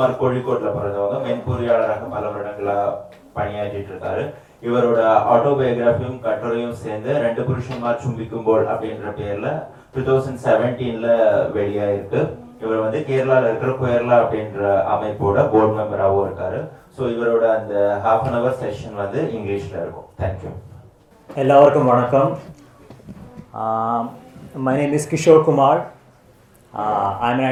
[0.00, 2.92] சிவகுமார் கோழிக்கோட்டில் பிறந்தவங்க மென்பொறியாளராக பல வருடங்களாக
[3.36, 4.22] பணியாற்றிட்டு இருக்காரு
[4.66, 5.00] இவரோட
[5.32, 9.50] ஆட்டோபயோகிராஃபியும் கட்டுரையும் சேர்ந்து ரெண்டு புருஷன்மார் சும்பிக்கும்போல் அப்படின்ற பேர்ல
[9.94, 11.08] டூ தௌசண்ட் செவன்டீன்ல
[11.56, 12.20] வெளியாயிருக்கு.
[12.62, 14.62] இவர் வந்து கேரளாவில் இருக்கிற குயர்லா அப்படின்ற
[14.94, 16.60] அமைப்போட போர்டு மெம்பராகவும் இருக்காரு.
[16.96, 17.74] ஸோ இவரோட அந்த
[18.06, 20.08] ஹாஃப் அன் அவர் செஷன் வந்து இங்கிலீஷில் இருக்கும்.
[20.22, 20.52] தேங்க்யூ
[21.44, 22.30] எல்லோருக்கும் வணக்கம்.
[23.60, 24.00] Uh,
[24.66, 25.76] my name is Kishore Kumar.
[26.72, 27.48] Uh, I'm an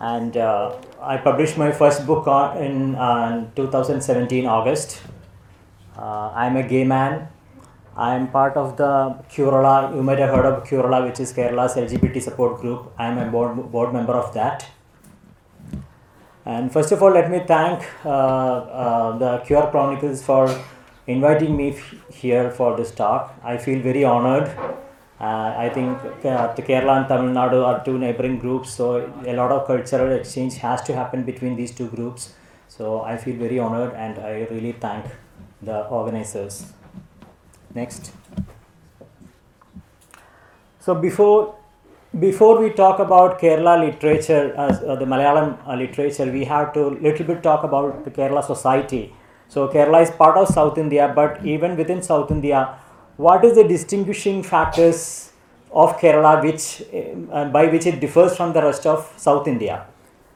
[0.00, 5.02] and uh, I published my first book on, in uh, 2017 August.
[5.96, 7.28] Uh, I'm a gay man.
[7.96, 9.94] I'm part of the Queerala.
[9.94, 12.90] You might have heard of Queerala, which is Kerala's LGBT support group.
[12.98, 14.66] I'm a board, board member of that.
[16.46, 20.48] And first of all, let me thank uh, uh, the Queer Chronicles for
[21.06, 23.34] inviting me f- here for this talk.
[23.44, 24.50] I feel very honored
[25.20, 29.34] uh, I think uh, the Kerala and Tamil Nadu are two neighboring groups, so a
[29.34, 32.32] lot of cultural exchange has to happen between these two groups.
[32.68, 35.04] So I feel very honored and I really thank
[35.60, 36.72] the organizers.
[37.74, 38.12] Next.
[40.78, 41.54] So before
[42.18, 46.88] before we talk about Kerala literature, as uh, the Malayalam uh, literature, we have to
[47.08, 49.12] little bit talk about the Kerala society.
[49.48, 52.78] So Kerala is part of South India, but even within South India,
[53.26, 55.32] what is the distinguishing factors
[55.72, 56.82] of Kerala, which
[57.32, 59.86] uh, by which it differs from the rest of South India?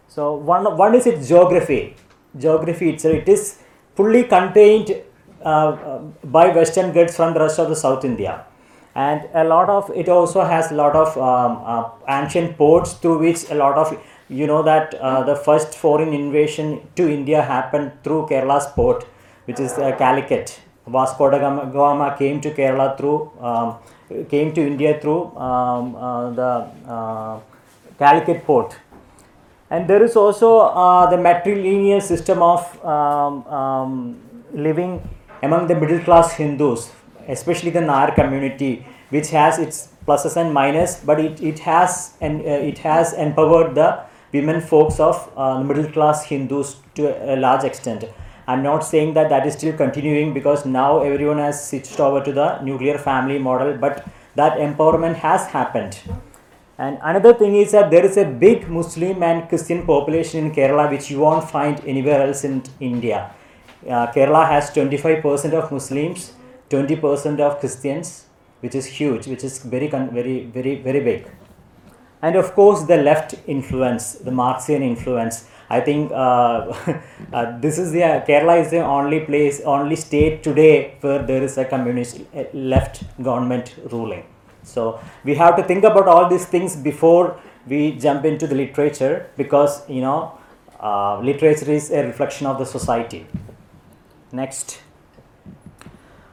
[0.08, 1.96] So one one is its geography.
[2.36, 3.58] Geography itself, it is
[3.94, 4.91] fully contained
[5.44, 5.98] uh, uh,
[6.38, 8.44] by Western Ghats from the rest of the South India
[8.94, 13.19] and a lot of it also has a lot of um, uh, ancient ports through
[13.19, 13.96] which a lot of
[14.28, 19.04] you know that uh, the first foreign invasion to India happened through Kerala's port,
[19.44, 20.60] which is uh, Calicut.
[20.87, 23.77] Vasco da Gama- came to Kerala through um,
[24.28, 27.41] came to India through um, uh, the uh,
[27.99, 28.77] Calicut port
[29.71, 34.21] and there is also uh, the matrilineal system of um, um,
[34.53, 34.93] living
[35.43, 36.91] among the middle class Hindus,
[37.28, 42.41] especially the Nair community, which has its pluses and minus, but it, it has and
[42.41, 44.01] uh, it has empowered the
[44.33, 48.05] women folks of uh, middle class Hindus to a large extent.
[48.47, 52.32] I'm not saying that that is still continuing because now everyone has switched over to
[52.32, 55.99] the nuclear family model, but that empowerment has happened.
[56.77, 60.91] And another thing is that there is a big Muslim and Christian population in Kerala
[60.91, 63.31] which you won't find anywhere else in India.
[63.88, 66.33] Uh, Kerala has 25% of Muslims,
[66.71, 68.27] 20% of Christians,
[68.60, 71.31] which is huge, which is very, very, very, very big.
[72.22, 75.49] And of course, the left influence, the Marxian influence.
[75.76, 76.14] I think uh,
[77.32, 81.58] uh, this is the Kerala is the only place, only state today where there is
[81.58, 84.24] a communist uh, left government ruling.
[84.62, 89.30] So we have to think about all these things before we jump into the literature
[89.36, 90.38] because you know
[90.80, 93.26] uh, literature is a reflection of the society.
[94.32, 94.80] Next.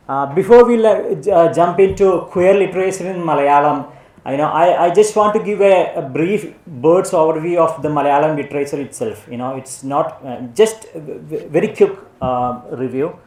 [0.09, 3.89] Uh, before we uh, jump into queer literature in Malayalam,
[4.23, 7.89] I know I, I just want to give a, a brief bird's overview of the
[7.89, 9.27] Malayalam literature itself.
[9.29, 13.17] You know, it's not uh, just very quick uh, review.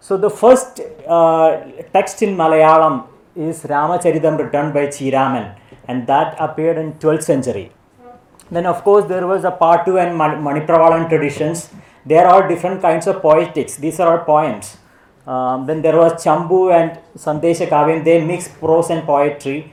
[0.00, 1.60] So the first uh,
[1.92, 5.56] text in Malayalam is Ramacharitam written by Chiraman,
[5.88, 7.72] and that appeared in 12th century.
[8.50, 11.70] Then, of course, there was a Patu and Man- Manipravalam traditions.
[12.04, 13.76] There are different kinds of poetics.
[13.76, 14.76] These are all poems.
[15.26, 18.04] Um, then there was Chambu and Sandesha Kavyam.
[18.04, 19.72] They mix prose and poetry.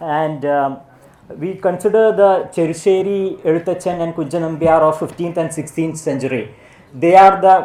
[0.00, 0.80] And um,
[1.28, 6.54] we consider the Cherusheri, Ezhuthachan and Kunchan Nambiar of 15th and 16th century.
[6.92, 7.56] They are the,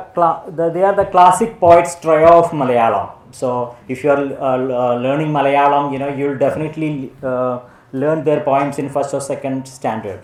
[0.52, 3.12] the they are the classic poets trio of Malayalam.
[3.32, 7.60] So if you are uh, uh, learning Malayalam, you know you'll definitely uh,
[7.92, 10.24] learn their poems in first or second standard.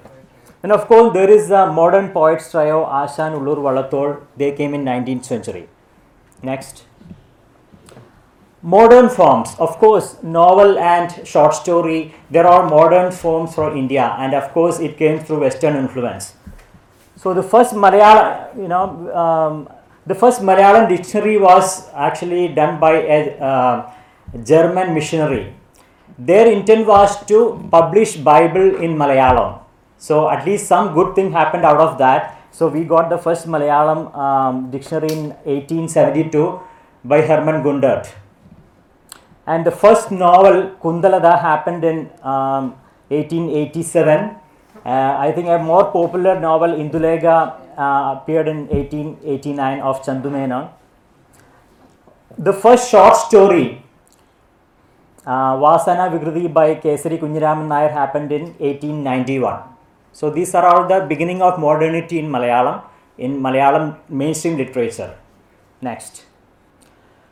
[0.64, 4.24] And of course, there is the modern poets trio Ashan, Ulloor, Vallathol.
[4.36, 5.70] They came in 19th century.
[6.42, 6.86] Next.
[8.66, 12.16] Modern forms, of course, novel and short story.
[12.32, 16.34] There are modern forms for India, and of course, it came through Western influence.
[17.16, 19.70] So the first Malayalam, you know, um,
[20.08, 23.92] the first Malayalam dictionary was actually done by a uh,
[24.44, 25.54] German missionary.
[26.18, 29.60] Their intent was to publish Bible in Malayalam.
[30.00, 32.42] So at least some good thing happened out of that.
[32.50, 36.60] So we got the first Malayalam um, dictionary in 1872
[37.04, 38.25] by Herman Gundert.
[39.48, 42.76] And the first novel, Kundalatha, happened in um,
[43.10, 44.36] 1887.
[44.86, 50.70] Uh, I think a more popular novel, Indulekha, uh, appeared in 1889 of Chandu Menon.
[52.38, 53.86] The first short story
[55.26, 59.64] uh, Vasana Vikruti by Kesari Kunjiraman Nair happened in 1891.
[60.14, 62.84] So these are all the beginning of modernity in Malayalam,
[63.18, 65.18] in Malayalam mainstream literature.
[65.82, 66.26] Next.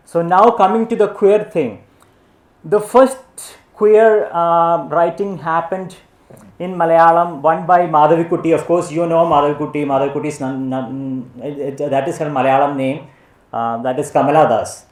[0.06, 1.84] So now coming to the queer thing.
[2.64, 3.18] The first
[3.76, 5.96] queer uh, writing happened
[6.60, 8.54] in Malayalam, one by Madhavikutty.
[8.54, 9.86] Of course, you know Madhavikutty.
[9.86, 13.08] Madhavikutty is non, non, it- it- that is her Malayalam name.
[13.52, 14.86] Uh, that is Kamala Das.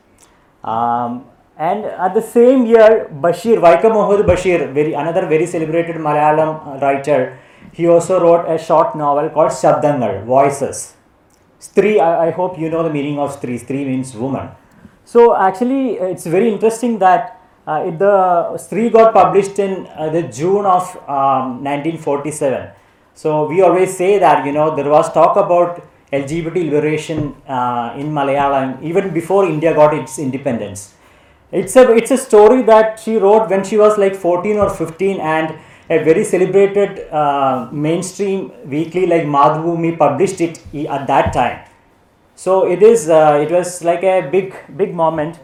[0.64, 1.26] Um,
[1.58, 7.40] and at the same year, Basheer, Vaikom Muhammad Basheer, very, another very celebrated Malayalam writer,
[7.72, 10.96] he also wrote a short novel called Shabdangal, Voices.
[11.60, 13.60] Stree, I, I hope you know the meaning of Stree.
[13.64, 14.50] Stree means woman.
[15.06, 20.66] So actually, it's very interesting that it, the Stree got published in uh, the June
[20.66, 22.72] of um, 1947.
[23.14, 28.12] So we always say that you know there was talk about LGBT liberation uh, in
[28.12, 30.94] Malayalam even before India got its independence.
[31.52, 35.20] It's a it's a story that she wrote when she was like 14 or 15
[35.20, 35.56] and
[35.90, 41.60] a very celebrated uh, mainstream weekly like Mathrubhumi published it at that time.
[42.36, 45.40] So it is uh, it was like a big big moment,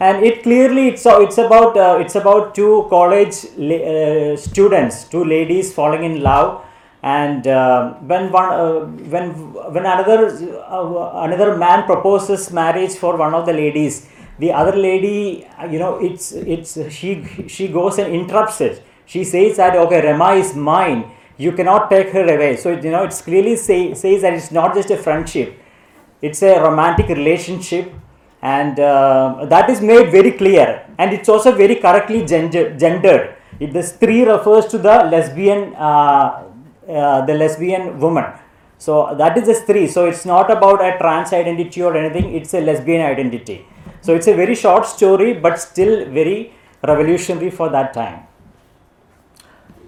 [0.00, 5.24] and it clearly it's a- it's about uh, it's about two college uh, students, two
[5.24, 6.64] ladies falling in love,
[7.02, 8.80] and uh, when one uh,
[9.14, 9.30] when
[9.74, 10.18] when another
[10.76, 14.08] uh, another man proposes marriage for one of the ladies,
[14.38, 17.10] the other lady uh, you know it's it's she
[17.48, 18.82] she goes and interrupts it.
[19.06, 21.10] She says that okay Rema is mine.
[21.36, 22.56] You cannot take her away.
[22.56, 25.56] So you know it's clearly say, says that it's not just a friendship
[26.22, 27.92] it's a romantic relationship
[28.42, 30.86] and uh, that is made very clear.
[30.98, 33.36] And it's also very correctly gender, gendered.
[33.58, 36.44] It, the Stree refers to the lesbian uh,
[36.88, 38.24] uh, the lesbian woman.
[38.78, 39.88] So that is a Stree.
[39.88, 42.34] So it's not about a trans identity or anything.
[42.34, 43.66] It's a lesbian identity.
[44.00, 48.26] So it's a very short story but still very revolutionary for that time.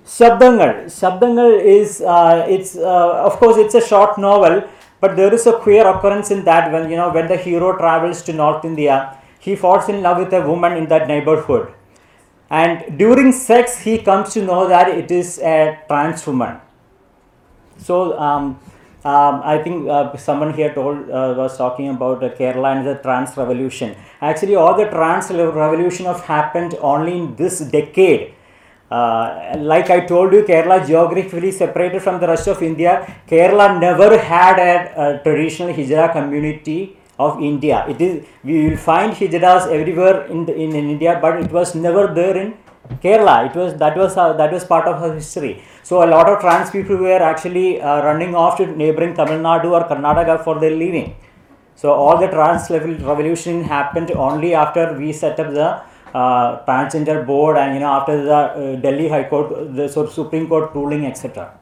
[0.05, 0.85] Shabdangal.
[0.87, 4.69] Shabdangal is uh, uh, of course it's a short novel,
[5.03, 8.23] but there is a queer occurrence in that when you know when the hero travels
[8.27, 8.97] to North India,
[9.47, 11.73] he falls in love with a woman in that neighborhood,
[12.49, 15.57] and during sex he comes to know that it is a
[15.89, 16.61] trans woman.
[17.79, 18.45] So um,
[19.05, 22.95] um, I think uh, someone here told uh, was talking about uh, Kerala and the
[23.07, 23.97] trans revolution.
[24.21, 28.35] Actually, all the trans revolution have happened only in this decade.
[28.97, 32.93] Uh, like I told you, Kerala geographically separated from the rest of India.
[33.31, 34.73] Kerala never had a,
[35.05, 36.81] a traditional hijra community
[37.19, 37.79] of India.
[37.93, 38.13] It is
[38.49, 42.37] we will find hijras everywhere in, the, in in India, but it was never there
[42.43, 42.49] in
[43.05, 43.37] Kerala.
[43.49, 45.55] It was that was uh, that was part of her history.
[45.89, 49.71] So a lot of trans people were actually uh, running off to neighboring Tamil Nadu
[49.79, 51.09] or Karnataka for their living.
[51.81, 55.71] So all the trans level revolution happened only after we set up the
[56.15, 60.49] uh, transgender board and you know after the uh, Delhi High Court, the so Supreme
[60.49, 61.59] Court ruling, etc.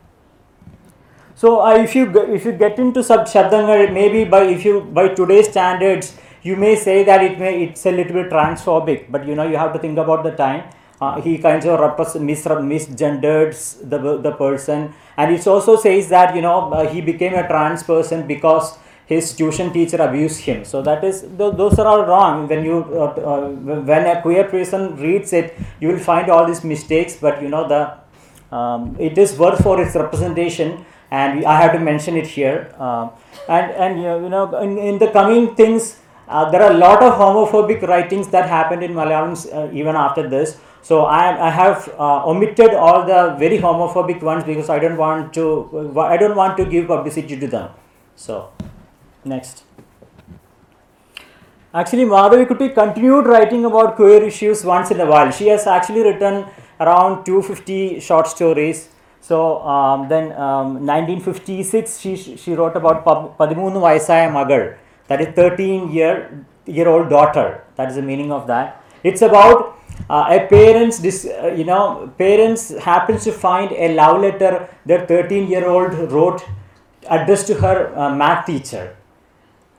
[1.34, 5.08] So uh, if you if you get into sub Shabdangal, maybe by if you by
[5.08, 9.34] today's standards, you may say that it may it's a little bit transphobic, but you
[9.34, 10.64] know you have to think about the time.
[11.00, 13.54] Uh, he kind of repres- mis- misgendered
[13.88, 17.82] the the person, and it also says that you know uh, he became a trans
[17.82, 18.76] person because
[19.12, 20.64] his tuition teacher abused him.
[20.64, 22.46] So that is th- those are all wrong.
[22.52, 23.48] When you uh, uh,
[23.90, 27.16] when a queer person reads it, you will find all these mistakes.
[27.26, 27.82] But you know the
[28.56, 32.72] um, it is worth for its representation and I have to mention it here.
[32.78, 33.10] Um,
[33.48, 35.98] and and you know, in, in the coming things,
[36.28, 40.28] uh, there are a lot of homophobic writings that happened in Malayalam uh, even after
[40.28, 40.58] this.
[40.82, 45.34] So I, I have uh, omitted all the very homophobic ones because I don't want
[45.34, 47.70] to I don't want to give publicity to them.
[48.16, 48.52] So
[49.24, 49.64] next.
[51.72, 55.30] Actually, Madhavi continued writing about queer issues once in a while.
[55.30, 56.46] She has actually written
[56.80, 58.88] around 250 short stories.
[59.20, 65.28] So um, then, um, 1956, she, she wrote about Pad- Padimunnu Vayasaya Magal, that is
[65.34, 67.62] 13 year year old daughter.
[67.76, 68.82] That is the meaning of that.
[69.04, 74.20] It's about uh, a parents, dis, uh, you know, parents happens to find a love
[74.20, 76.44] letter that 13 year old wrote
[77.08, 78.96] addressed to her uh, math teacher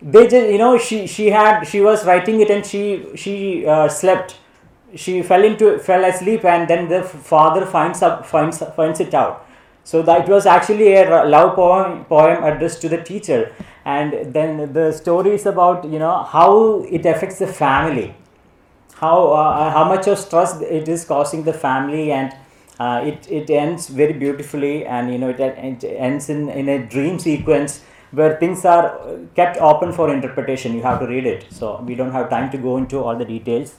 [0.01, 3.87] they just you know she she had she was writing it and she she uh,
[3.87, 4.37] slept.
[4.95, 9.45] She fell into fell asleep and then the father finds up finds finds it out.
[9.83, 13.53] So that was actually a love poem poem addressed to the teacher.
[13.85, 18.15] And then the story is about you know how it affects the family.
[18.95, 22.35] How uh, how much of stress it is causing the family and
[22.79, 26.85] uh, it, it ends very beautifully and you know it, it ends in, in a
[26.85, 28.85] dream sequence where things are
[29.35, 32.57] kept open for interpretation you have to read it so we don't have time to
[32.57, 33.75] go into all the details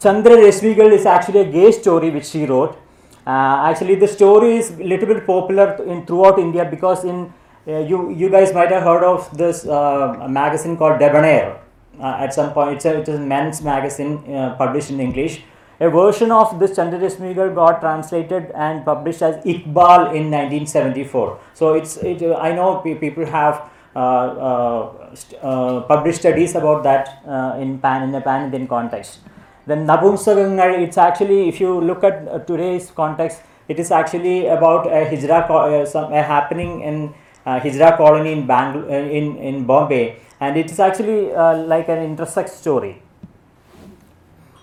[0.00, 2.78] Chandra Resmigal is actually a gay story which she wrote.
[3.26, 7.32] Uh, actually, the story is a little bit popular in throughout India because in
[7.66, 11.60] uh, you you guys might have heard of this uh, magazine called Debonair.
[12.00, 15.42] Uh, at some point, it's a, it is a men's magazine uh, published in English.
[15.80, 21.38] A version of this Chandra Resmigal got translated and published as Iqbal in 1974.
[21.54, 27.22] So it's it, uh, I know people have uh, uh, uh, published studies about that
[27.26, 29.20] uh, in pan in the pan Indian context.
[29.66, 34.86] Then Nabumsagangal, it's actually if you look at uh, today's context, it is actually about
[34.86, 37.14] a hijra some a happening in
[37.46, 41.32] uh, hijra colony in Bangl- in in Bombay, and it is actually
[41.74, 43.02] like an intersex story.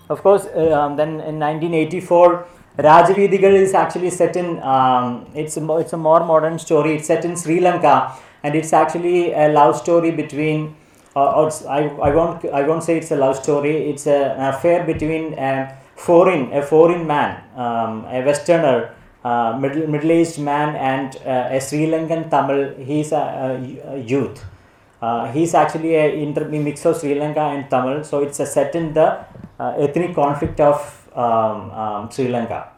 [0.08, 2.46] Of course, uh, um, then in 1984,
[2.78, 4.62] Rajavidigal is actually set in.
[4.62, 6.96] Um, it's a, it's a more modern story.
[6.96, 10.76] It's set in Sri Lanka, and it's actually a love story between.
[11.16, 13.90] Uh, or I, I won't I won't say it's a love story.
[13.90, 18.94] It's a, an affair between a foreign a foreign man, um, a Westerner,
[19.24, 22.74] uh, middle middle aged man, and uh, a Sri Lankan Tamil.
[22.84, 24.44] He's a, a, a youth.
[25.00, 28.74] Uh, he's actually a inter- mix of Sri Lanka and Tamil, so it's a set
[28.74, 29.24] in the
[29.58, 32.68] ethnic conflict of um, um, Sri Lanka.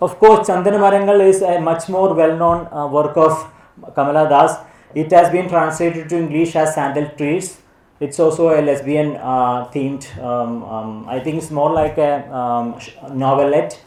[0.00, 3.50] Of course, Chandana Marangal is a much more well-known uh, work of
[3.94, 4.58] Kamala Das.
[4.94, 7.58] It has been translated to English as Sandal Trees.
[8.00, 10.06] It's also a lesbian uh, themed.
[10.22, 12.78] Um, um, I think it's more like a um,
[13.12, 13.82] novelette.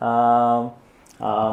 [0.00, 0.72] Um,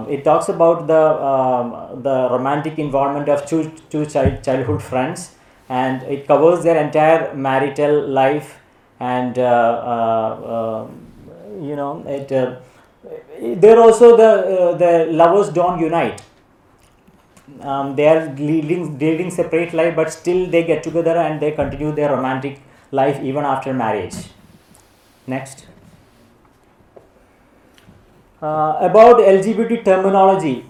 [0.10, 5.36] it talks about the the romantic involvement of two two child, childhood friends,
[5.70, 8.60] and it covers their entire marital life,
[9.02, 9.46] and uh,
[9.94, 12.32] uh, um, you know it.
[12.32, 12.56] Uh,
[13.64, 16.22] there also the the lovers don't unite.
[17.62, 21.92] Um, they are leading leading separate life, but still they get together and they continue
[21.92, 24.16] their romantic life even after marriage.
[25.28, 25.66] Next.
[28.42, 30.66] Uh, about LGBT terminology,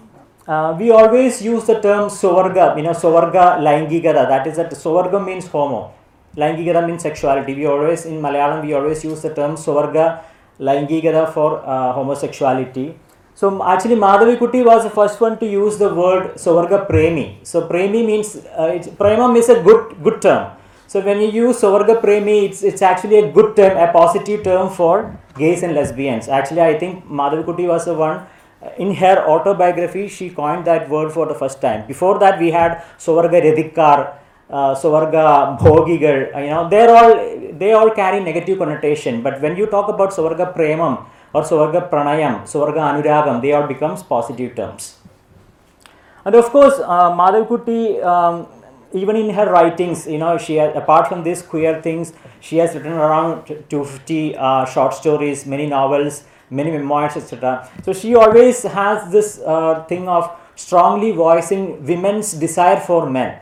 [0.46, 4.28] uh, we always use the term sovarga, you know, sovarga laingigada.
[4.28, 5.94] That is that sovarga means homo,
[6.36, 7.54] laingigada means sexuality.
[7.54, 10.22] We always in Malayalam we always use the term sovarga
[10.60, 12.94] laingigada for uh, homosexuality.
[13.34, 17.38] So actually, Madhavikutty was the first one to use the word sovarga premi.
[17.42, 20.52] So premi means uh, is a good good term.
[20.92, 24.68] So when you use Sovarga Premi, it's, it's actually a good term, a positive term
[24.68, 26.28] for gays and lesbians.
[26.28, 28.26] Actually, I think Madhavikutty was the one,
[28.62, 31.86] uh, in her autobiography, she coined that word for the first time.
[31.86, 34.16] Before that, we had Sovarga Redikar,
[34.50, 37.14] uh, Sovarga Bhogigal, you know, they're all,
[37.58, 39.22] they all carry negative connotation.
[39.22, 44.02] But when you talk about Sovarga Premam or Sovarga Pranayam, Sovarga Anuragam, they all becomes
[44.02, 44.98] positive terms.
[46.24, 48.46] And of course, uh, Madhav Kuti, um,
[48.92, 52.74] even in her writings, you know, she has, apart from these queer things, she has
[52.74, 57.68] written around 250 uh, short stories, many novels, many memoirs, etc.
[57.82, 63.40] So she always has this uh, thing of strongly voicing women's desire for men.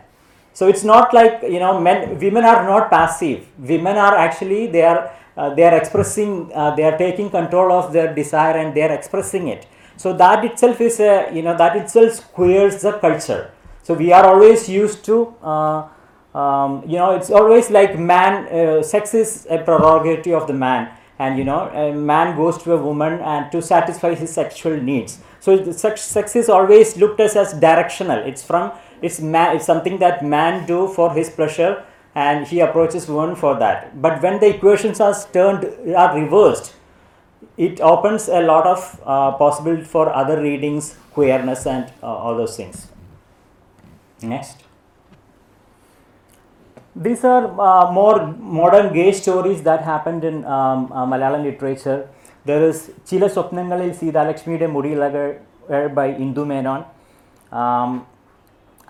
[0.52, 3.46] So it's not like you know, men, women are not passive.
[3.58, 7.92] Women are actually they are uh, they are expressing, uh, they are taking control of
[7.92, 9.66] their desire and they are expressing it.
[9.96, 13.52] So that itself is a you know that itself queers the culture.
[13.82, 15.88] So we are always used to, uh,
[16.34, 20.90] um, you know, it's always like man, uh, sex is a prerogative of the man,
[21.18, 25.20] and you know, a man goes to a woman and to satisfy his sexual needs.
[25.40, 28.18] So sex, sex is always looked as as directional.
[28.18, 31.83] It's from it's man, it's something that man do for his pleasure,
[32.15, 34.01] and he approaches woman for that.
[34.01, 35.63] But when the equations are turned
[35.95, 36.73] are reversed,
[37.57, 42.55] it opens a lot of uh, possibility for other readings, queerness, and uh, all those
[42.57, 42.87] things.
[44.21, 44.57] Next.
[46.95, 52.07] These are uh, more modern gay stories that happened in um, uh, Malayalam literature.
[52.45, 52.77] There is
[53.09, 55.25] ചില സ്വപ്നങ്ങളിൽ സീതാലക്ഷ്മിയുടെ മുടിയിളകൾ
[55.97, 56.81] by Indu Menon,
[57.51, 58.08] um, I-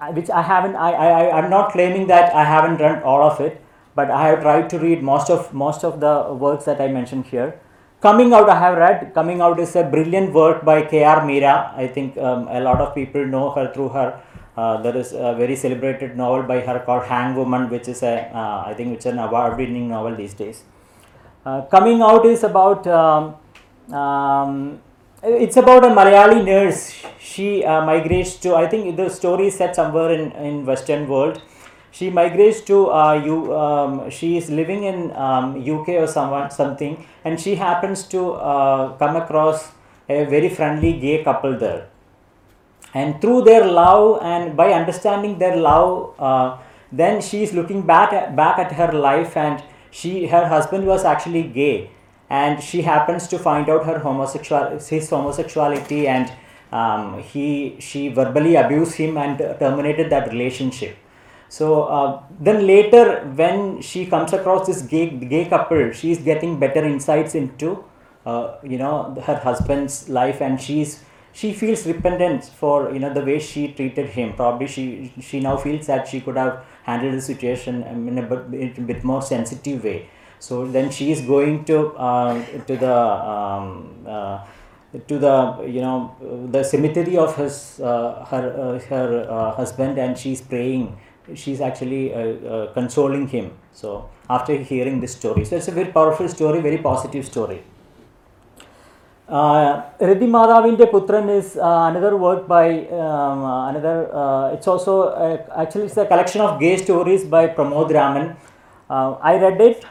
[0.09, 0.77] which I haven't.
[0.77, 3.61] I, I I'm not claiming that I haven't read all of it,
[3.95, 7.27] but I have tried to read most of most of the works that I mentioned
[7.27, 7.61] here.
[8.01, 9.13] Coming Out, I have read.
[9.15, 11.21] Coming Out is a brilliant work by K.R.
[11.21, 11.75] Meera.
[11.77, 14.23] I think um, a lot of people know her through her.
[14.57, 18.15] Uh, there is a very celebrated novel by her called Hang Woman, which is a
[18.35, 20.65] uh, I think it's an award-winning novel these days.
[21.45, 23.35] Uh, coming out is about um,
[23.95, 24.81] um,
[25.23, 26.95] it's about a Malayali nurse.
[27.19, 31.43] She uh, migrates to I think the story is set somewhere in in Western world.
[31.93, 33.55] She migrates to uh, you.
[33.55, 38.97] Um, she is living in um, UK or someone something, and she happens to uh,
[38.97, 39.73] come across
[40.09, 41.87] a very friendly gay couple there
[42.95, 46.59] and through their love and by understanding their love uh,
[46.93, 51.05] then she is looking back at, back at her life and she her husband was
[51.05, 51.91] actually gay,
[52.31, 56.33] and she happens to find out her homosexual his homosexuality, and
[56.73, 60.97] um, he she verbally abused him and terminated that relationship.
[61.49, 66.85] So uh, then later, when she comes across this gay gay couple, she's getting better
[66.85, 67.85] insights into
[68.25, 73.25] uh, you know her husband's life, and she's she feels repentant for you know the
[73.25, 74.35] way she treated him.
[74.35, 78.61] Probably she she now feels that she could have handled the situation in a bit,
[78.61, 80.09] in a bit more sensitive way.
[80.41, 84.41] So then she is going to uh, to the um, uh,
[85.09, 86.17] to the you know
[86.51, 90.99] the cemetery of his uh, her uh, her uh, husband and she's praying
[91.35, 96.29] she's actually uh, consoling him so after hearing this story so it's a very powerful
[96.29, 97.63] story very positive story
[99.31, 104.51] Riddhi Madhavinte Putran is another work by um, another.
[104.53, 108.35] It's also actually it's a collection of gay stories by Pramod Raman.
[108.91, 109.85] I read it,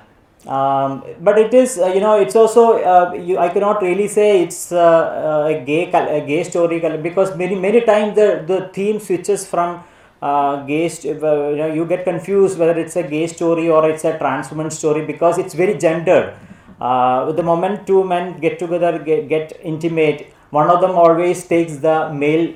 [0.50, 4.42] um, but it is uh, you know it's also uh, you, I cannot really say
[4.42, 9.00] it's uh, uh, a gay a gay story because many many times the the theme
[9.00, 9.84] switches from
[10.24, 14.04] uh, gay uh, you know you get confused whether it's a gay story or it's
[14.06, 16.34] a trans woman story because it's very gendered.
[16.80, 22.12] The moment two men get together get, get intimate one of them always takes the
[22.12, 22.48] male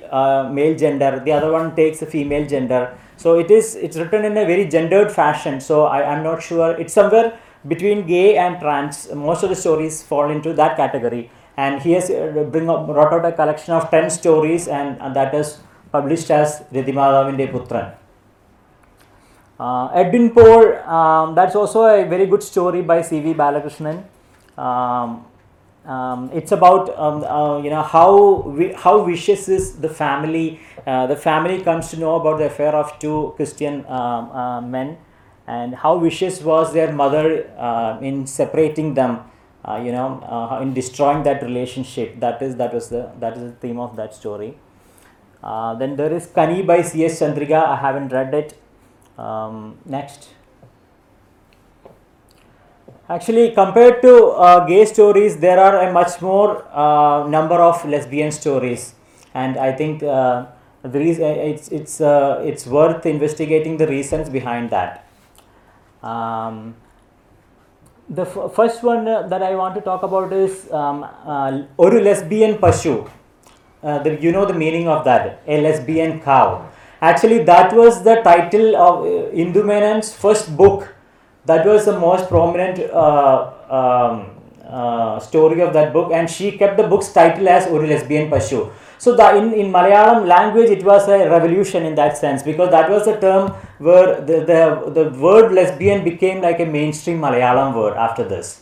[0.58, 2.98] male gender the other one takes the female gender.
[3.18, 5.62] So it is it's written in a very gendered fashion.
[5.62, 10.04] So I, i'm not sure it's somewhere between gay and trans most of the stories
[10.04, 13.90] fall into that category and he has uh, bring up, brought out a collection of
[13.90, 15.60] 10 stories and, and that is
[15.92, 17.96] published as Ridhimadhavinte Putran.
[19.60, 23.34] Uh, Edwin Pohl, um, that's also a very good story by C.V.
[23.34, 24.04] Balakrishnan.
[24.58, 25.26] Um,
[25.86, 30.60] um, it's about um, uh, you know how how vicious is the family.
[30.88, 34.98] Uh, the family comes to know about the affair of two Christian um, uh, men,
[35.48, 39.20] and how vicious was their mother uh, in separating them.
[39.66, 42.20] Uh, you know, uh, in destroying that relationship.
[42.20, 44.58] That is that was the that is the theme of that story.
[45.42, 47.22] Uh, then there is Kani by C.S.
[47.22, 47.66] Chandrika.
[47.66, 48.60] I haven't read it.
[49.18, 50.32] Um, next.
[53.08, 58.34] Actually, compared to uh, gay stories, there are a much more uh, number of lesbian
[58.34, 58.96] stories,
[59.34, 60.48] and I think the
[60.84, 65.08] reason it's it's it's worth investigating the reasons behind that.
[66.04, 66.76] Um,
[68.10, 72.04] the f- first one uh, that I want to talk about is um, uh, Oru
[72.04, 73.10] lesbian pashu.
[73.82, 76.70] Uh, the, you know the meaning of that, a lesbian cow.
[77.02, 80.94] Actually, that was the title of uh, Indu Menon's first book.
[81.46, 84.30] That was the most prominent uh, um,
[84.66, 88.72] uh, story of that book, and she kept the book's title as Oru lesbian pashu.
[88.98, 92.90] So the, in, in Malayalam language, it was a revolution in that sense because that
[92.90, 97.96] was the term where the, the, the word lesbian became like a mainstream Malayalam word
[97.98, 98.62] after this.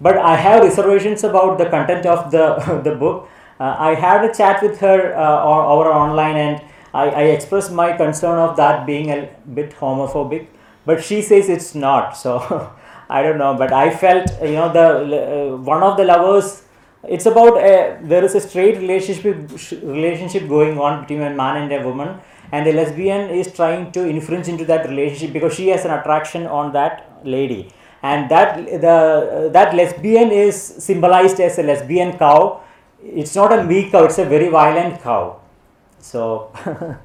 [0.00, 3.28] But I have reservations about the content of the, the book.
[3.60, 6.62] Uh, I had a chat with her uh, over online and
[6.92, 10.46] I, I expressed my concern of that being a bit homophobic,
[10.86, 12.16] but she says it's not.
[12.16, 12.72] So
[13.08, 16.64] I don't know, but I felt, you know, the uh, one of the lovers
[17.08, 19.50] it's about a, there is a straight relationship
[19.82, 22.20] relationship going on between a man and a woman
[22.53, 26.47] and the lesbian is trying to infringe into that relationship because she has an attraction
[26.47, 27.61] on that lady
[28.01, 30.55] and that the that lesbian is
[30.87, 32.61] symbolized as a lesbian cow
[33.03, 35.39] it's not a meek cow it's a very violent cow
[35.99, 36.23] so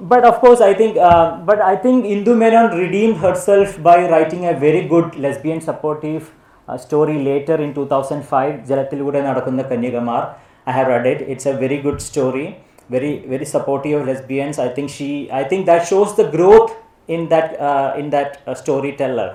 [0.00, 4.46] but of course i think uh, but i think indu menon redeemed herself by writing
[4.46, 6.32] a very good lesbian supportive
[6.68, 10.22] uh, story later in 2005 ജലത്തിലൂടെ നടക്കുന്ന കന്യകമാർ
[10.70, 12.46] i have read it it's a very good story
[12.95, 16.71] very very supportive of lesbians i think she i think that shows the growth
[17.07, 19.29] in that uh, in that uh, storyteller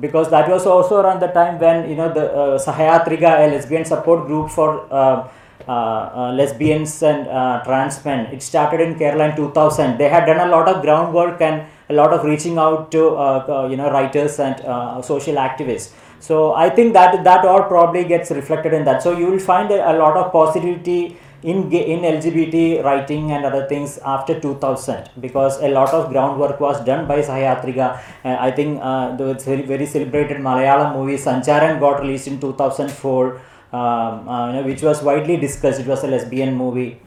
[0.00, 3.84] because that was also around the time when you know the uh, sahayatrika a lesbian
[3.84, 5.28] support group for uh,
[5.66, 8.26] uh, uh, lesbians and uh, trans men.
[8.32, 9.98] It started in Kerala in 2000.
[9.98, 13.68] They had done a lot of groundwork and a lot of reaching out to uh,
[13.70, 14.56] you know writers and
[15.04, 15.92] social activists.
[16.20, 19.02] So I think that that all probably gets reflected in that.
[19.02, 23.98] So you will find a lot of positivity in in LGBT writing and other things
[24.04, 28.00] after 2000 because a lot of groundwork was done by Sahayatrika.
[28.24, 33.40] Uh, I think uh, the very, very celebrated Malayalam movie Sancharram got released in 2004
[33.72, 35.80] um, uh, you know, which was widely discussed.
[35.80, 37.00] It was a lesbian movie.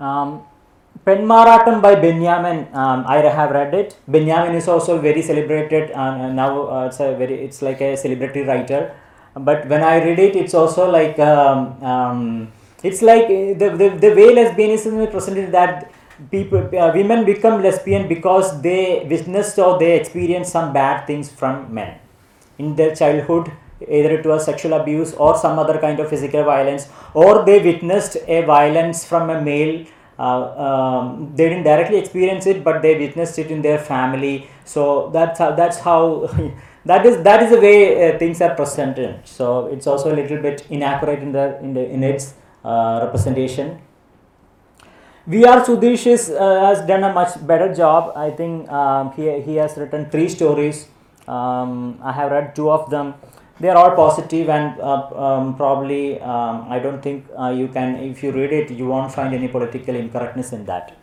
[0.00, 0.42] Um,
[1.04, 3.98] Penmaratam by Benjamin, um, I have read it.
[4.08, 7.96] Benjamin is also very celebrated, and uh, now uh, it's a very, it's like a
[7.96, 8.94] celebrity writer.
[9.36, 13.88] But when I read it, it's also like, um, um, it's like uh, the, the,
[13.98, 15.90] the way lesbianism is presented that
[16.30, 21.72] people uh, women become lesbian because they witnessed or they experienced some bad things from
[21.74, 21.98] men.
[22.58, 23.50] In their childhood
[23.88, 28.16] either it was sexual abuse or some other kind of physical violence or they witnessed
[28.28, 29.84] a violence from a male
[30.18, 34.48] uh, um, they didn't directly experience it but they witnessed it in their family.
[34.64, 36.28] So that's how that's how
[36.84, 37.78] that is that is the way
[38.14, 41.84] uh, things are presented so it's also a little bit inaccurate in the in the
[41.88, 43.80] in its uh, representation
[45.26, 48.12] VR Sudesh is, uh, has done a much better job.
[48.14, 50.88] I think um, he, he has written three stories.
[51.26, 53.14] Um, I have read two of them.
[53.58, 57.96] They are all positive and uh, um, probably um, I don't think uh, you can,
[57.96, 60.94] if you read it, you won't find any political incorrectness in that,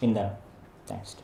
[0.00, 0.32] in them.
[0.88, 1.20] Next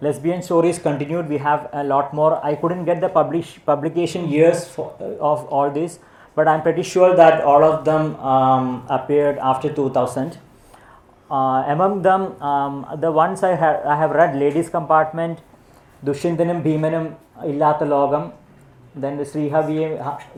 [0.00, 1.28] Lesbian stories continued.
[1.28, 2.44] We have a lot more.
[2.44, 5.98] I couldn't get the publish publication years for, of all this,
[6.36, 10.38] but I'm pretty sure that all of them um, appeared after 2000
[11.30, 15.38] uh, among them um, the ones I have I have read Ladies Compartment,
[16.02, 17.04] ദുഷ്യന്തനും ഭീമനും
[17.50, 18.24] ഇല്ലാത്ത ലോകം
[19.02, 19.92] then ശ്രീഹവിയും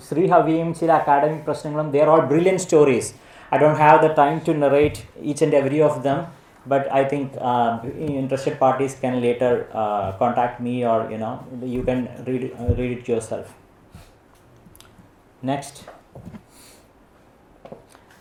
[0.07, 3.11] ശ്രീഹവിയും ചില academic പ്രശ്നങ്ങളും they are all brilliant stories
[3.53, 6.19] I don't have the time to narrate each and every of them
[6.65, 11.84] but I think uh, interested parties can later uh, contact me or you know you
[11.84, 13.54] can read uh, read it yourself.
[15.41, 15.84] Next.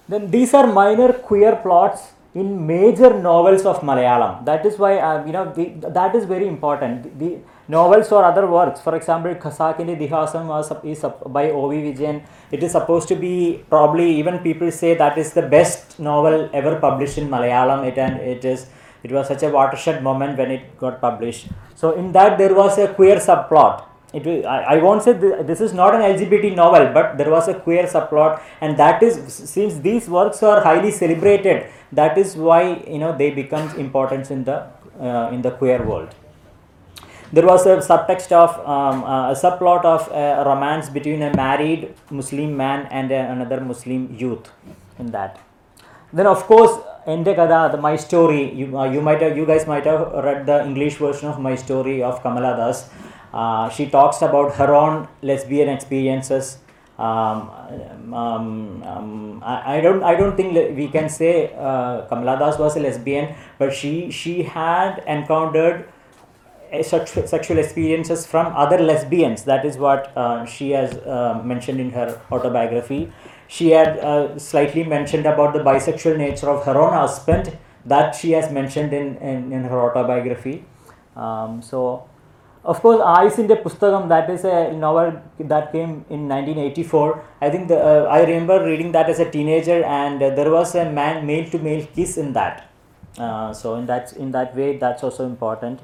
[0.09, 4.45] Then these are minor queer plots in major novels of Malayalam.
[4.45, 7.19] That is why uh, you know the, that is very important.
[7.19, 7.39] The,
[7.75, 11.05] novels or other works, for example, Khasakkinte Itihasam was is
[11.37, 11.77] by O.V.
[11.87, 12.23] Vijayan.
[12.51, 16.75] It is supposed to be probably even people say that is the best novel ever
[16.87, 17.87] published in Malayalam.
[17.91, 18.67] It and it is
[19.03, 21.49] it was such a watershed moment when it got published.
[21.75, 23.87] So in that there was a queer subplot.
[24.15, 27.49] It, I, I won't say th- this is not an LGBT novel, but there was
[27.49, 32.61] a queer subplot, and that is since these works are highly celebrated, that is why
[32.87, 34.59] you know they become important in the
[35.01, 36.15] uh, in the queer world.
[37.33, 41.95] There was a subtext of um, uh, a subplot of a romance between a married
[42.11, 44.51] Muslim man and another Muslim youth
[44.99, 45.41] in that.
[46.13, 48.53] Then of course, Kada, the My Story.
[48.53, 51.55] You uh, you might have, you guys might have read the English version of My
[51.55, 52.91] Story of Kamala Das.
[53.75, 56.59] She talks about her own lesbian experiences.
[56.99, 57.51] Um,
[58.13, 62.81] um, um, I, don't I don't think we can say uh, Kamala Das was a
[62.81, 65.89] lesbian, but she she had encountered
[66.83, 69.45] sexual experiences from other lesbians.
[69.45, 73.13] That is what uh, she has uh, mentioned in her autobiography.
[73.49, 77.59] She had uh, slightly mentioned about the bisexual nature of her own husband.
[77.85, 80.65] That she has mentioned in, in, in her autobiography.
[81.17, 82.09] Um, so,
[82.65, 87.25] of course, Aayussinte Pusthakam, that is a novel that came in 1984.
[87.41, 90.91] I think the, uh, I remember reading that as a teenager, and there was a
[90.91, 92.71] man male to male kiss in that.
[93.19, 95.81] Uh, so, in that in that way, that's also important.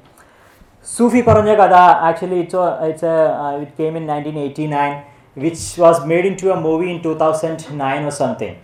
[0.81, 5.03] Sufi Paranja Katha actually it's a, it's a uh, it came in 1989
[5.35, 8.57] which was made into a movie in 2009 or something.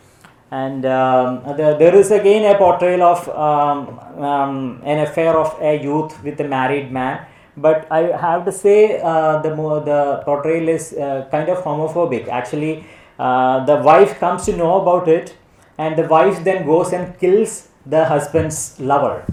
[0.52, 5.82] And um, the, there is again a portrayal of um, um, an affair of a
[5.82, 7.26] youth with a married man.
[7.58, 12.28] But I have to say uh, the the portrayal is uh, kind of homophobic.
[12.28, 12.86] Actually
[13.20, 15.36] uh, the wife comes to know about it
[15.78, 19.26] and the wife then goes and kills the husband's lover.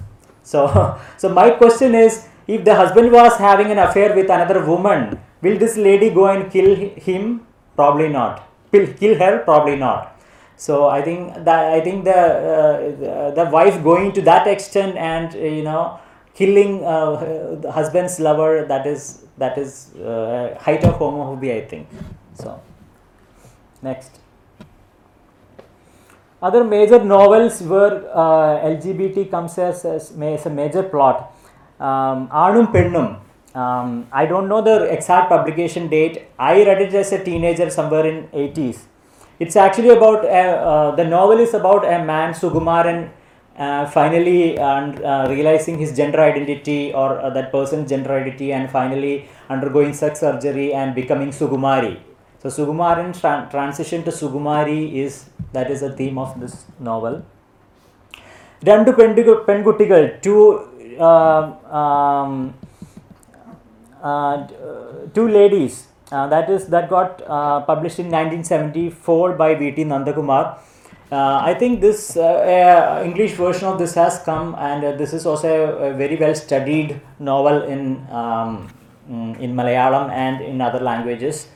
[0.42, 5.19] So, so my question is, if the husband was having an affair with another woman,
[5.41, 7.47] will this lady go and kill him?
[7.77, 8.49] Probably not.
[8.73, 9.39] Kill, her?
[9.45, 10.19] Probably not.
[10.57, 15.35] So I think that I think the uh, the wife going to that extent and
[15.35, 15.99] you know
[16.35, 21.89] killing uh, the husband's lover that is that is uh, height of homophobia I think.
[22.35, 22.61] So
[23.83, 24.21] next.
[26.43, 31.32] Other major novels where uh, LGBT comes as, as, as a major plot.
[31.82, 33.20] Um, Anum Pennum.
[33.56, 36.28] Um, I don't know the exact publication date.
[36.38, 38.86] I read it as a teenager somewhere in 80s.
[39.40, 43.10] It's actually about, a, uh, the novel is about a man, Sugumaran,
[43.58, 48.70] uh, finally uh, uh, realizing his gender identity or uh, that person's gender identity and
[48.70, 52.00] finally undergoing sex surgery and becoming Sugumari.
[52.44, 57.24] So Sugumaran tran- transition to Sugumari is that is the theme of this novel.
[58.68, 60.02] രണ്ട് പെൺകുട്ടികൾ പെൺകുട്ടികൾ
[60.99, 62.53] two
[65.15, 70.59] two ladies uh, that is that got uh, published in 1974 by VT Nandakumar.
[71.11, 75.13] Uh, I think this uh, uh, English version of this has come, and uh, this
[75.13, 78.73] is also a, a very well studied novel in um,
[79.11, 81.49] mm, in Malayalam and in other languages.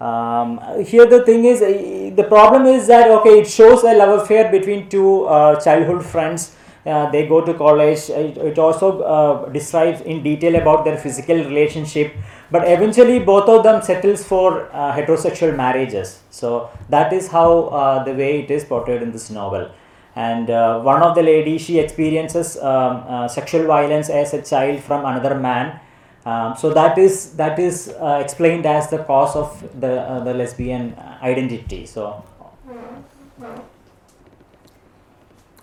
[0.00, 4.22] Um, here the thing is, uh, the problem is that okay, it shows a love
[4.22, 8.08] affair between two uh, childhood friends uh, they go to college.
[8.10, 12.14] It, it also uh, describes in detail about their physical relationship.
[12.50, 16.20] But eventually, both of them settles for uh, heterosexual marriages.
[16.30, 19.70] So that is how uh, the way it is portrayed in this novel.
[20.14, 24.80] And uh, one of the ladies, she experiences um, uh, sexual violence as a child
[24.80, 25.80] from another man.
[26.24, 30.34] Um, so that is that is uh, explained as the cause of the uh, the
[30.34, 31.86] lesbian identity.
[31.86, 32.24] So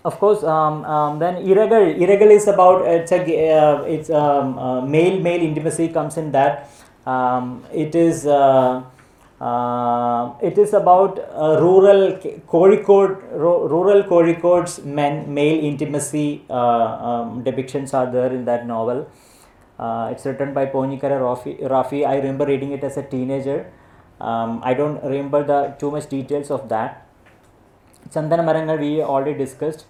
[0.04, 3.20] of course um, um, then irregal irregal is about it's a
[3.58, 6.70] uh, it's um, uh, male male intimacy comes in that.
[7.06, 8.82] Um, it is uh,
[9.40, 12.12] uh, it is about uh, rural
[12.52, 19.08] Kozhikode ru- rural Kozhikode's men male intimacy uh, um, depictions are there in that novel.
[19.78, 22.06] Uh, it's written by Ponyikara Rafi, Rafi.
[22.06, 23.72] I remember reading it as a teenager.
[24.20, 27.06] Um, I don't remember the too much details of that.
[28.10, 29.86] Chandana Marangal we already discussed.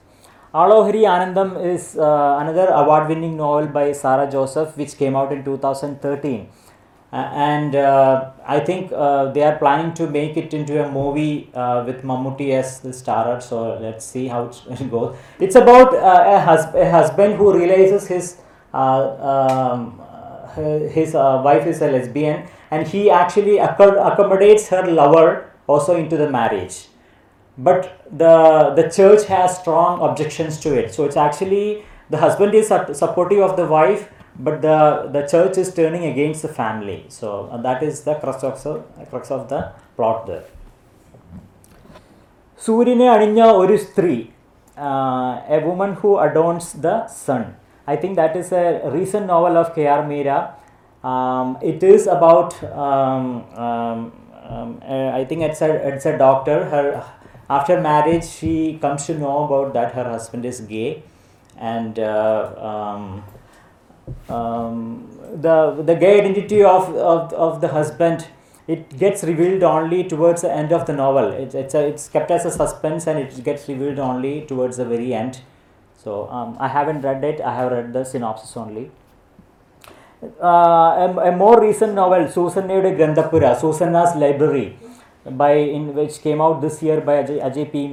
[0.55, 5.45] Alohari Anandam is uh, another award winning novel by Sarah Joseph which came out in
[5.45, 6.49] 2013.
[7.13, 11.51] Uh, and uh, I think uh, they are planning to make it into a movie
[11.55, 13.43] uh, with Mammootty as the starrer.
[13.43, 15.17] So let's see how it goes.
[15.41, 18.37] It's about uh, a, hus- a husband who realizes his
[18.73, 20.01] um,
[20.55, 26.31] his wife is a lesbian and he actually acco- accommodates her lover also into the
[26.31, 26.87] marriage
[27.58, 27.82] but
[28.16, 28.34] the
[28.76, 31.66] the church has strong objections to it so it's actually
[32.10, 34.04] the husband is sup- supportive of the wife
[34.40, 34.78] but the
[35.16, 38.74] the church is turning against the family so uh, that is the crux of the
[39.12, 39.62] crux of the
[39.98, 40.46] plot there
[42.62, 44.14] സൂര്യനെ അണിഞ്ഞ ഒരു സ്ത്രീ
[45.50, 46.90] A woman who adorns the
[47.26, 47.44] sun
[47.88, 50.30] I think that is a recent novel of K R Meera
[51.72, 52.56] it is about
[55.20, 56.86] I think it's A it's A doctor Har
[57.49, 61.03] after marriage she comes to know about that her husband is gay
[61.57, 63.25] and uh, um,
[64.29, 65.09] um,
[65.41, 68.27] the the gay identity of, of, of the husband
[68.67, 71.31] it gets revealed only towards the end of the novel.
[71.33, 74.87] It, it's, a, it's kept as a suspense and it gets revealed only towards the
[74.87, 75.41] very end.
[76.03, 77.41] So um, i haven't read it.
[77.41, 78.91] I have read the synopsis only.
[80.43, 84.75] Uh, a, a more recent novel Susanade Grandapura Susanna's Library
[85.31, 87.89] by in which came out this year by Ajay, Ajay P.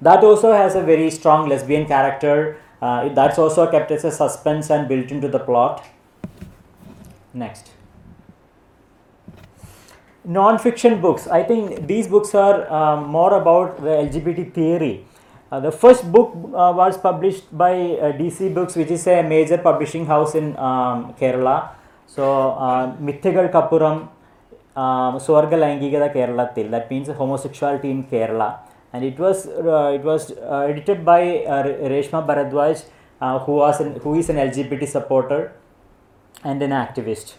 [0.00, 2.58] That also has a very strong lesbian character.
[2.80, 5.84] Uh, that's also kept as a suspense and built into the plot.
[7.34, 7.72] Next.
[10.24, 11.26] Non-fiction books.
[11.26, 15.04] I think these books are um, more about the LGBT theory.
[15.50, 19.56] Uh, the first book uh, was published by uh, DC Books, which is a major
[19.56, 21.70] publishing house in um, Kerala.
[22.06, 24.08] So, uh, Mithigal Kapuram,
[24.78, 28.58] um, that means homosexuality in Kerala.
[28.92, 32.84] And it was uh, it was uh, edited by uh, Re- Reshma Bharadwaj,
[33.20, 35.52] uh, who was an, who is an LGBT supporter
[36.44, 37.34] and an activist.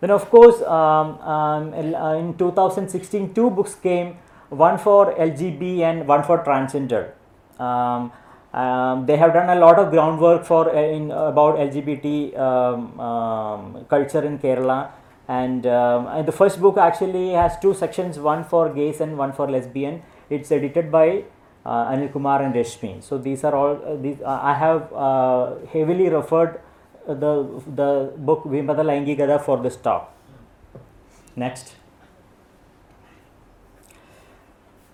[0.00, 4.16] Then, of course, um, um, uh, in 2016, two books came
[4.48, 7.12] one for LGB and one for transgender.
[9.06, 12.32] They have done a lot of groundwork for uh, in about LGBT
[13.88, 14.90] culture in Kerala.
[15.28, 19.32] And, um, and the first book actually has two sections, one for gays and one
[19.32, 20.02] for lesbian.
[20.30, 21.24] It's edited by
[21.66, 23.02] uh, Anil Kumar and Reshmi.
[23.02, 24.20] So these are all uh, these.
[24.20, 26.60] Uh, I have uh, heavily referred
[27.08, 27.32] uh, the
[27.80, 30.12] the book Vimada Laingigada for this talk.
[31.34, 31.74] Next.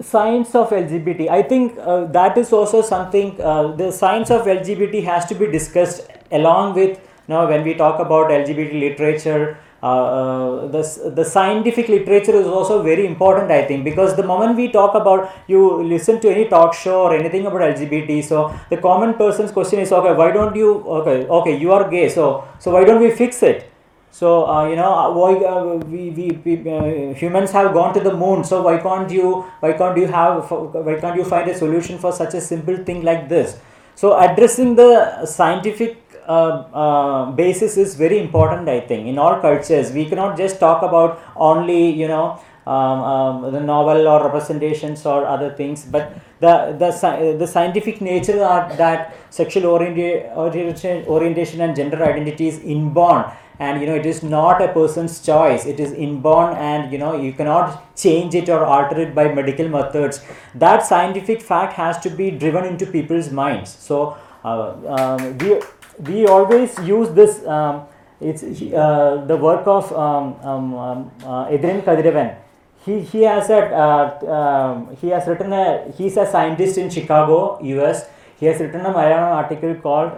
[0.00, 1.28] Science of LGBT.
[1.28, 3.36] I think uh, that is also something.
[3.36, 8.30] The science of LGBT has to be discussed along with now when we talk about
[8.30, 9.58] LGBT literature.
[9.82, 9.86] Uh,
[10.18, 14.66] uh, the, the scientific literature is also very important i think because the moment we
[14.70, 19.12] talk about you listen to any talk show or anything about lgbt so the common
[19.14, 22.84] person's question is okay why don't you okay okay you are gay so so why
[22.84, 23.68] don't we fix it?
[24.12, 28.00] So uh, you know uh, why uh, we, we, we uh, humans have gone to
[28.00, 31.56] the moon so why can't you why can't you have why can't you find a
[31.56, 33.58] solution for such a simple thing like this?
[33.94, 39.06] So addressing the scientific uh, uh, basis is very important i think.
[39.06, 44.06] In all cultures we cannot just talk about only you know um, um, the novel
[44.06, 50.36] or representations or other things but the the, the scientific nature are that sexual orienta-
[50.36, 53.24] orientation, orientation and gender identity is inborn.
[53.58, 55.66] And you know it is not a person's choice.
[55.66, 59.68] It is inborn and you know you cannot change it or alter it by medical
[59.68, 60.20] methods.
[60.54, 63.70] That scientific fact has to be driven into people's minds.
[63.70, 65.60] So uh, um, we
[65.98, 67.86] we always use this um,
[68.20, 72.36] it's uh, the work of um, um, um, uh, Edrin Kadirevan
[72.84, 77.58] he he has a uh, um, he has written a he's a scientist in Chicago
[77.62, 80.12] US he has written a Malayalam article called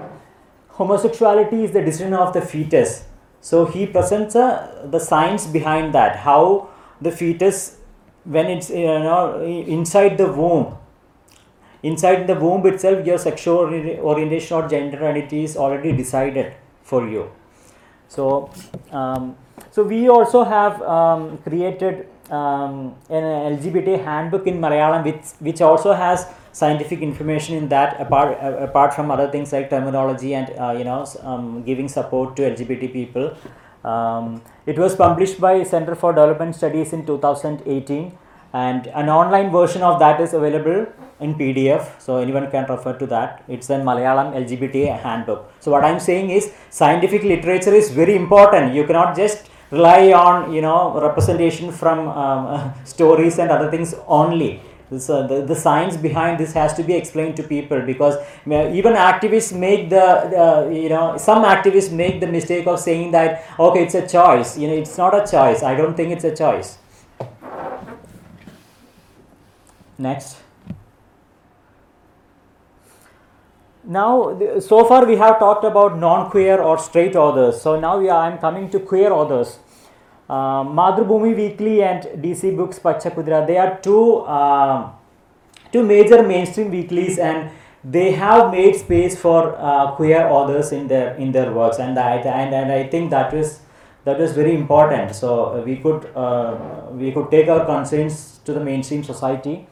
[0.76, 3.04] Homosexuality is the Decision of the Fetus.
[3.40, 7.76] So he presents uh, the science behind that, how the fetus,
[8.24, 10.78] when it's you know inside the womb,
[11.90, 13.58] inside the womb itself, your sexual
[14.10, 17.30] orientation or gender identity is already decided for you.
[18.08, 18.50] So,
[18.90, 19.36] um,
[19.70, 23.24] so we also have um, created um, an
[23.56, 28.00] LGBT handbook in Malayalam, which which also has scientific information in that.
[28.00, 32.36] Apart uh, apart from other things like terminology and uh, you know um, giving support
[32.36, 33.36] to LGBT people.
[33.84, 38.16] Um, it was published by Center for Development Studies in 2018,
[38.54, 40.86] and an online version of that is available
[41.18, 43.42] in PDF, so anyone can refer to that.
[43.48, 45.52] It's a Malayalam LGBT handbook.
[45.58, 48.74] So what I'm saying is scientific literature is very important.
[48.74, 54.62] You cannot just rely on you know representation from um, stories and other things only.
[54.96, 58.92] So the, the science behind this has to be explained to people because uh, even
[58.92, 63.82] activists make the, the you know some activists make the mistake of saying that okay
[63.82, 66.78] it's a choice you know it's not a choice i don't think it's a choice
[69.98, 70.38] next.
[73.84, 77.60] Now so far we have talked about non-queer or straight authors.
[77.60, 79.58] So now are, i'm coming to queer authors.
[80.28, 84.90] Uh, Mathrubhumi weekly and dc books Pachakudira they are two uh,
[85.70, 87.50] two major mainstream weeklies and
[87.84, 91.78] they have made space for uh, queer authors in their in their works.
[91.78, 93.60] And I, and, and I think that is
[94.04, 95.14] that is very important.
[95.14, 96.56] So we could uh,
[96.92, 99.66] we could take our concerns to the mainstream society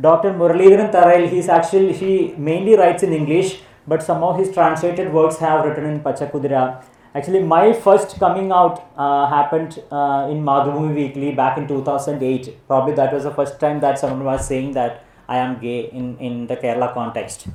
[0.00, 0.32] Dr.
[0.32, 5.36] Muralidharan Tarail, he's actually, he mainly writes in English, but some of his translated works
[5.36, 6.82] have written in Pachakudira.
[7.14, 12.66] Actually, my first coming out uh, happened uh, in Mathrubhumi Weekly back in 2008.
[12.66, 16.16] Probably that was the first time that someone was saying that I am gay in,
[16.18, 17.48] in the Kerala context.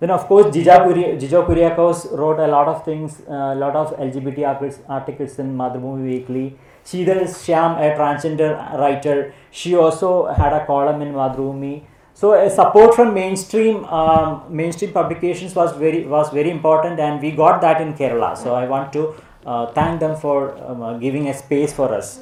[0.00, 4.46] Then, of course, Jijo Kuriakose wrote a lot of things, a lot of LGBT
[4.88, 6.58] articles, in Mathrubhumi Weekly.
[6.90, 11.82] Sheetal Shyam, a transgender writer, she also had a column in Mathrubhumi.
[12.14, 17.30] So uh, support from mainstream um, mainstream publications was very was very important, and we
[17.30, 18.36] got that in Kerala.
[18.36, 19.14] So I want to
[19.46, 22.20] uh, thank them for um, uh, giving a space for us.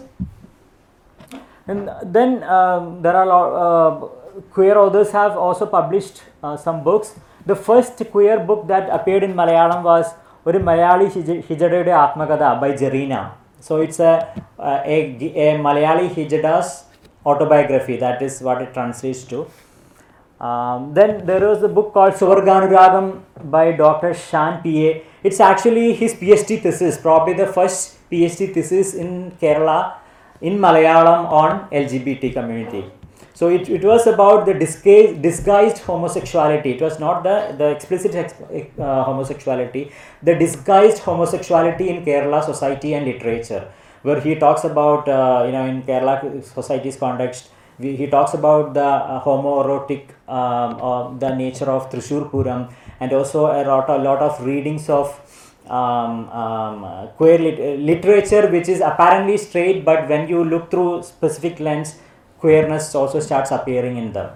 [1.66, 3.31] And then um, there are
[3.64, 3.90] uh,
[4.50, 7.14] queer authors have also published uh, some books.
[7.46, 10.14] The first queer book that appeared in Malayalam was
[10.46, 12.70] ഒരു Malayali ഹിജ ഹിജഡയുടെ by by
[13.61, 14.12] so it's a,
[14.59, 16.85] a, a Malayali Hijadas
[17.25, 17.97] autobiography.
[17.97, 19.51] That is what it translates to.
[20.40, 24.14] Um, then there was a book called Swavarganuragam by Dr.
[24.14, 25.05] Shan P.A.
[25.25, 29.94] It's actually his PhD thesis, probably the first PhD thesis in Kerala
[30.40, 32.85] in Malayalam on LGBT community.
[33.38, 36.70] So it, it was about the disguised, disguised homosexuality.
[36.77, 38.35] It was not the, the explicit ex-
[38.81, 39.92] uh, homosexuality,
[40.24, 43.70] the disguised homosexuality in Kerala society and literature,
[44.03, 48.74] where he talks about, uh, you know, in Kerala society's context, we, he talks about
[48.74, 54.20] the uh, homoerotic, um, the nature of Thrissur Pooram, and also a lot, a lot
[54.20, 55.14] of readings of
[55.70, 61.61] um, um, queer lit- literature which is apparently straight, but when you look through specific
[61.61, 61.94] lens,
[62.38, 64.31] queerness also starts appearing in them.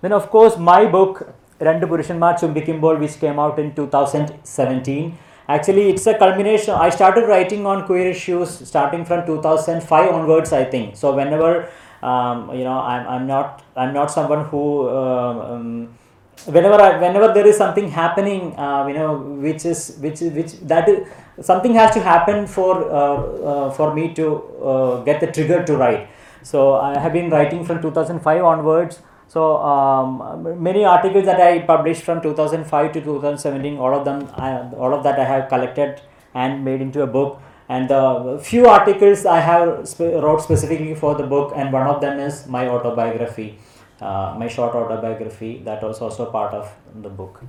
[0.00, 5.16] Then, of course, my book, Randu Purushanmar Chumbikkumbol, which came out in 2017,
[5.48, 6.74] actually it's a culmination.
[6.74, 10.96] I started writing on queer issues starting from 2005 onwards, I think.
[10.96, 11.68] So, whenever
[12.02, 15.98] um, you know, I'm, I'm not I'm not someone who um, um,
[16.46, 21.08] whenever whenever there is something happening, uh, you know, which is which which that is,
[21.40, 23.16] something has to happen for uh,
[23.52, 24.26] uh, for me to
[24.72, 26.08] uh, get the trigger to write.
[26.42, 29.00] So I have been writing from 2005 onwards.
[29.28, 34.58] So um, many articles that I published from 2005 to 2017, all of them, I,
[34.76, 36.02] all of that I have collected
[36.34, 37.40] and made into a book.
[37.68, 42.02] And the few articles I have sp- wrote specifically for the book, and one of
[42.02, 43.58] them is my autobiography,
[44.02, 46.70] uh, my short autobiography that was also part of
[47.00, 47.42] the book.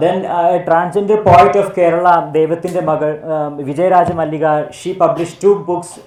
[0.00, 5.98] Then a transgender poet of Kerala, Devathinte Magal, um, Vijayaraja Malliga, she published two books.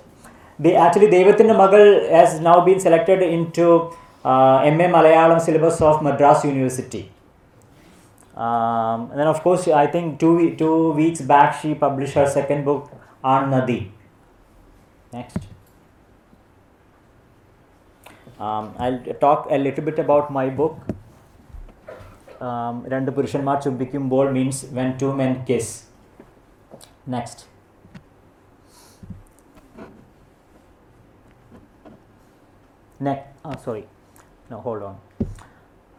[0.57, 3.91] They actually Devathinte Magal has now been selected into
[4.23, 7.11] uh, MA Malayalam syllabus of Madras University.
[8.35, 12.63] Um, and then of course I think two two weeks back she published her second
[12.63, 12.91] book
[13.23, 13.91] on Nadi.
[15.11, 15.37] Next.
[18.39, 20.77] Um, I'll talk a little bit about my book.
[22.46, 25.72] Um, രണ്ട് പുരുഷന്മാർ ചുംബിക്കുമ്പോൾ means when to men kiss
[27.14, 27.42] next
[33.09, 33.24] neck
[33.66, 33.84] sorry
[34.52, 34.96] no hold on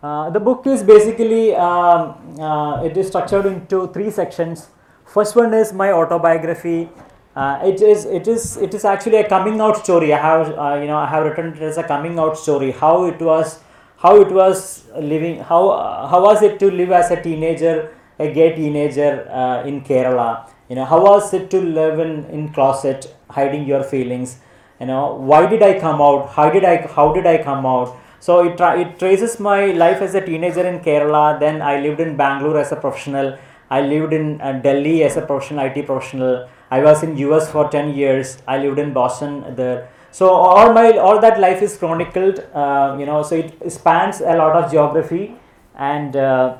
[0.03, 2.01] Uh, the book is basically um,
[2.39, 4.67] uh, it is structured into three sections.
[5.07, 6.89] First one is my autobiography.
[7.35, 10.13] Uh, it is it is it is actually a coming out story.
[10.13, 12.69] I have uh, you know I have written it as a coming out story.
[12.71, 13.59] How it was
[14.02, 15.62] how it was living how
[16.10, 20.48] how was it to live as a teenager, a gay teenager uh, in Kerala.
[20.68, 24.38] You know how was it to live in in closet, hiding your feelings.
[24.80, 26.30] You know why did I come out?
[26.30, 27.96] How did I how did I come out?
[28.20, 31.40] So it, tra- it traces my life as a teenager in Kerala.
[31.40, 33.38] Then I lived in Bangalore as a professional.
[33.70, 36.48] I lived in uh, Delhi as a professional IT professional.
[36.70, 38.38] I was in US for 10 years.
[38.46, 39.88] I lived in Boston there.
[40.12, 42.40] So all my all that life is chronicled.
[42.52, 45.34] Uh, you know, so it spans a lot of geography.
[45.76, 46.58] And uh,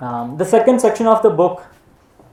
[0.00, 1.64] um, the second section of the book,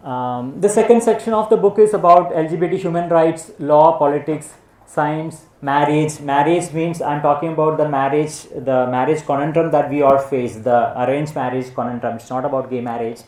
[0.03, 4.53] um, the second section of the book is about LGBT human rights, law, politics,
[4.85, 6.19] science, marriage.
[6.19, 10.79] Marriage means I'm talking about the marriage, the marriage conundrum that we all face, the
[11.03, 12.15] arranged marriage conundrum.
[12.15, 13.21] It's not about gay marriage.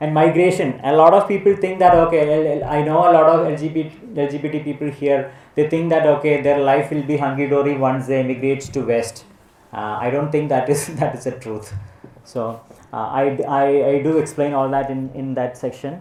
[0.00, 0.80] And migration.
[0.84, 4.90] A lot of people think that okay, I know a lot of LGBT LGBT people
[4.90, 5.32] here.
[5.56, 9.24] They think that okay, their life will be hunky dory once they immigrate to West.
[9.72, 11.74] Uh, I don't think that is that is the truth.
[12.22, 12.60] So
[12.92, 16.00] uh, I, I I do explain all that in in that section.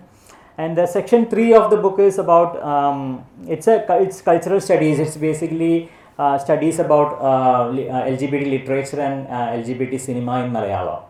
[0.60, 5.00] And the section three of the book is about um, it's a it's cultural studies.
[5.00, 10.52] It's basically uh, studies about uh, li- uh, LGBT literature and uh, LGBT cinema in
[10.52, 11.04] Malayalam.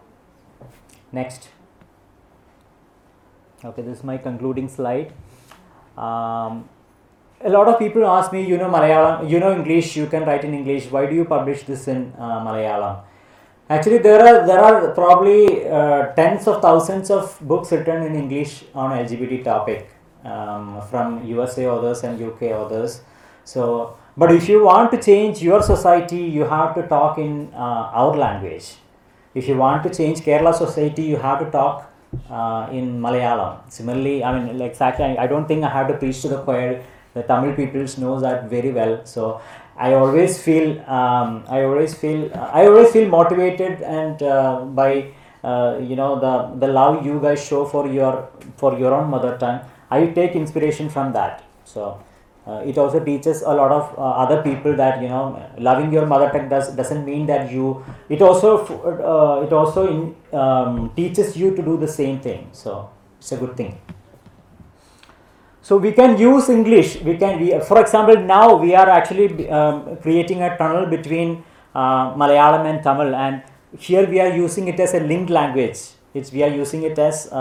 [1.12, 1.50] Next.
[3.68, 5.12] Okay, this is my concluding slide.
[5.98, 6.70] Um,
[7.42, 10.46] a lot of people ask me, you know Malayalam, you know English, you can write
[10.46, 10.90] in English.
[10.90, 13.02] Why do you publish this in uh, Malayalam?
[13.70, 18.64] Actually, there are there are probably uh, tens of thousands of books written in English
[18.74, 19.90] on LGBT topic
[20.24, 23.02] um, from USA authors and UK authors.
[23.44, 28.00] So, but if you want to change your society, you have to talk in uh,
[28.04, 28.76] our language.
[29.36, 31.87] If you want to change Kerala society, you have to talk
[32.30, 33.60] uh, in Malayalam.
[33.70, 36.84] Similarly, I mean, like exactly, I, don't think I have to preach to the choir.
[37.14, 39.06] The Tamil people know that very well.
[39.06, 39.42] So
[39.78, 45.12] I always feel, um, I always feel, I always feel motivated and uh, by
[45.44, 49.38] uh, you know the the love you guys show for your for your own mother
[49.38, 49.62] tongue.
[49.90, 51.44] I take inspiration from that.
[51.64, 52.00] So.
[52.48, 55.24] Uh, it also teaches a lot of uh, other people that you know
[55.58, 60.16] loving your mother tongue does doesn't mean that you it also uh, it also in,
[60.32, 62.48] um, teaches you to do the same thing.
[62.54, 62.90] So
[63.20, 63.78] it's a good thing.
[65.62, 67.02] So we can use english.
[67.02, 71.44] We can we, for example now we are actually um, creating a tunnel between
[71.76, 73.14] uh, malayalam and tamil.
[73.14, 73.44] And
[73.78, 75.80] here we are using it as a linked language.
[76.14, 77.36] It's we are using it as uh,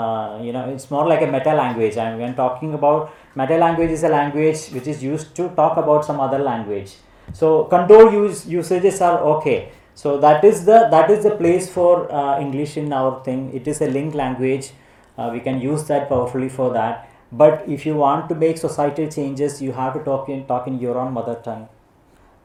[0.00, 3.90] uh, you know it's more like a meta language and when talking about meta language
[3.96, 6.94] is a language which is used to talk about some other language.
[7.32, 9.72] So control use usages are okay.
[9.94, 13.52] So that is the that is the place for uh, english in our thing.
[13.60, 14.70] It is a linked language.
[15.16, 17.08] Uh, we can use that powerfully for that.
[17.30, 20.78] But if you want to make societal changes you have to talk in talk in
[20.86, 21.68] your own mother tongue.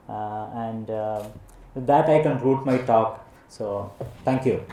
[0.10, 1.24] Uh, and uh,
[1.74, 3.20] with that i conclude my talk.
[3.48, 3.92] So
[4.26, 4.64] thank you